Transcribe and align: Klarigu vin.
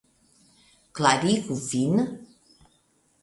Klarigu 0.99 1.35
vin. 1.67 1.95